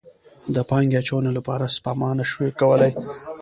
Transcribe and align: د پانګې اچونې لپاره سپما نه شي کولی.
د 0.55 0.57
پانګې 0.69 0.97
اچونې 1.01 1.31
لپاره 1.37 1.65
سپما 1.75 2.09
نه 2.19 2.25
شي 2.31 2.47
کولی. 2.61 2.91